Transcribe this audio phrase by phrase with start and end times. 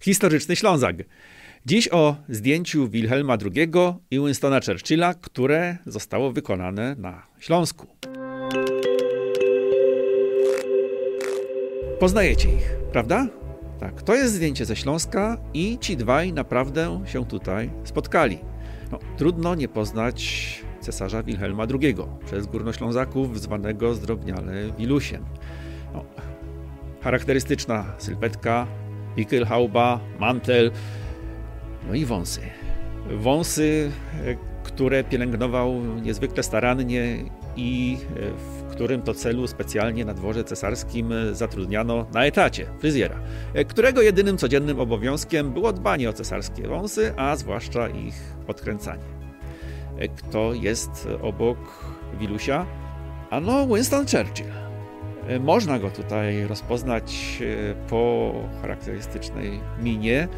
[0.00, 0.96] Historyczny Ślązak.
[1.66, 3.70] Dziś o zdjęciu Wilhelma II
[4.10, 7.86] i Winstona Churchilla, które zostało wykonane na Śląsku.
[11.98, 13.26] Poznajecie ich, prawda?
[13.80, 18.38] Tak, to jest zdjęcie ze Śląska i ci dwaj naprawdę się tutaj spotkali.
[18.92, 21.94] No, trudno nie poznać cesarza Wilhelma II,
[22.24, 25.24] przez górnoślązaków zwanego zdrobniale Wilusiem.
[25.94, 26.04] No,
[27.00, 28.66] charakterystyczna sylwetka,
[29.16, 30.70] pickelhauba, mantel,
[31.88, 32.40] no i wąsy.
[33.10, 33.90] Wąsy,
[34.26, 37.24] e, które pielęgnował niezwykle starannie
[37.56, 43.20] i e, w którym to celu specjalnie na dworze cesarskim zatrudniano na etacie fryzjera,
[43.54, 48.14] e, którego jedynym codziennym obowiązkiem było dbanie o cesarskie wąsy, a zwłaszcza ich
[48.46, 49.20] odkręcanie.
[50.16, 51.58] Kto jest obok
[52.20, 52.66] Wilusia?
[53.30, 54.69] Ano Winston Churchill.
[55.38, 57.38] Można go tutaj rozpoznać
[57.88, 60.28] po charakterystycznej minie,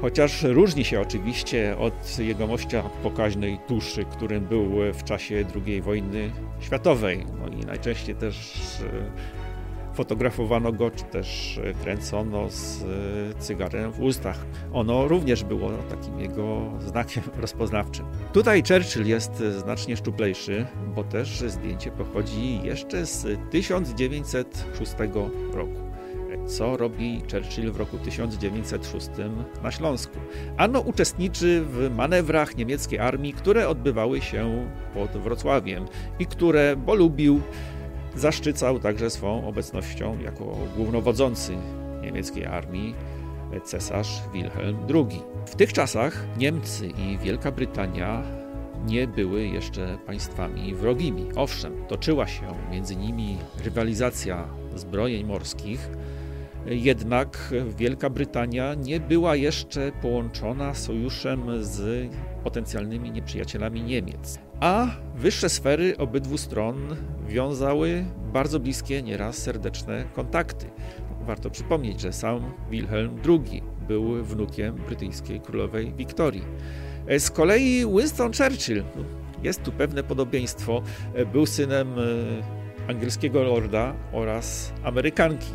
[0.00, 6.30] chociaż różni się oczywiście od jegomościa pokaźnej tuszy, którym był w czasie II wojny
[6.60, 7.26] światowej.
[7.40, 9.51] No i najczęściej też e,
[9.94, 12.86] fotografowano go, czy też kręcono z e,
[13.38, 14.46] cygarem w ustach.
[14.72, 18.06] Ono również było takim jego znakiem rozpoznawczym.
[18.32, 24.92] Tutaj Churchill jest znacznie szczuplejszy, bo też zdjęcie pochodzi jeszcze z 1906
[25.52, 25.92] roku
[26.46, 29.08] co robi Churchill w roku 1906
[29.62, 30.18] na Śląsku.
[30.56, 35.84] Ano uczestniczy w manewrach niemieckiej armii, które odbywały się pod Wrocławiem
[36.18, 37.40] i które, bo lubił,
[38.16, 41.56] zaszczycał także swą obecnością jako głównowodzący
[42.02, 42.94] niemieckiej armii
[43.64, 45.20] cesarz Wilhelm II.
[45.46, 48.22] W tych czasach Niemcy i Wielka Brytania
[48.86, 51.26] nie były jeszcze państwami wrogimi.
[51.36, 55.90] Owszem, toczyła się między nimi rywalizacja zbrojeń morskich,
[56.66, 62.10] jednak Wielka Brytania nie była jeszcze połączona sojuszem z
[62.44, 64.38] potencjalnymi nieprzyjacielami Niemiec.
[64.62, 66.96] A wyższe sfery obydwu stron
[67.28, 70.66] wiązały bardzo bliskie, nieraz serdeczne kontakty.
[71.20, 76.42] Warto przypomnieć, że sam Wilhelm II był wnukiem brytyjskiej królowej Wiktorii.
[77.18, 78.84] Z kolei Winston Churchill,
[79.42, 80.82] jest tu pewne podobieństwo,
[81.32, 82.02] był synem e,
[82.90, 85.52] angielskiego lorda oraz Amerykanki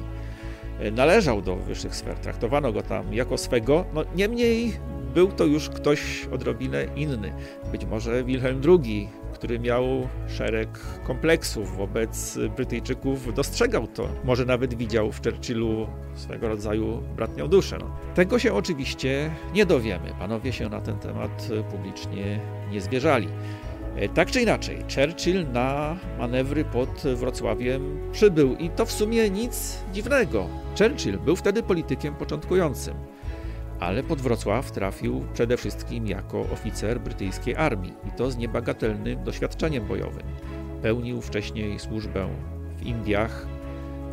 [0.91, 4.73] należał do wyższych sfer, traktowano go tam jako swego, no niemniej
[5.17, 7.33] był to już ktoś odrobinę inny.
[7.71, 14.09] Być może Wilhelm II, który miał szereg kompleksów wobec Brytyjczyków, dostrzegał to.
[14.23, 17.77] Może nawet widział w Churchillu swego rodzaju bratnią duszę.
[17.79, 17.97] No.
[18.15, 20.13] Tego się oczywiście nie dowiemy.
[20.19, 22.39] Panowie się na ten temat publicznie
[22.71, 23.27] nie zwierzali.
[23.95, 29.77] E, tak czy inaczej, Churchill na manewry pod Wrocławiem przybył i to w sumie nic
[29.93, 30.47] dziwnego.
[30.79, 32.95] Churchill był wtedy politykiem początkującym,
[33.79, 39.85] ale pod Wrocław trafił przede wszystkim jako oficer brytyjskiej armii i to z niebagatelnym doświadczeniem
[39.85, 40.23] bojowym.
[40.81, 42.27] Pełnił wcześniej służbę
[42.77, 43.47] w Indiach,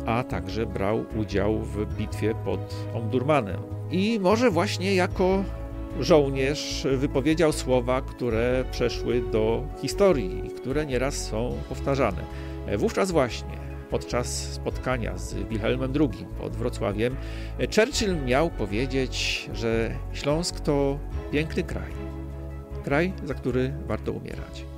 [0.05, 3.59] a także brał udział w bitwie pod Omdurmanem.
[3.91, 5.43] I może właśnie jako
[5.99, 12.21] żołnierz wypowiedział słowa, które przeszły do historii i które nieraz są powtarzane.
[12.77, 17.15] Wówczas właśnie, podczas spotkania z Wilhelmem II pod Wrocławiem,
[17.75, 20.99] Churchill miał powiedzieć, że Śląsk to
[21.31, 21.91] piękny kraj.
[22.83, 24.74] Kraj, za który warto umierać.